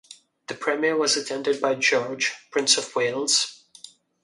[0.47, 3.65] The premiere was attended by George Prince of Wales.